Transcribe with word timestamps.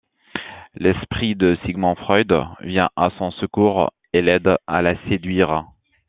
L'esprit 0.73 1.35
de 1.35 1.59
Sigmund 1.63 1.95
Freud 1.95 2.33
vient 2.61 2.89
à 2.95 3.11
son 3.19 3.29
secours, 3.29 3.93
et 4.13 4.23
l'aide 4.23 4.57
à 4.65 4.81
la 4.81 4.95
séduire. 5.07 5.67